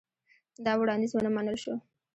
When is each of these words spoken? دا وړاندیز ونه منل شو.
دا 0.65 0.73
وړاندیز 0.81 1.11
ونه 1.13 1.29
منل 1.35 1.57
شو. 1.63 1.75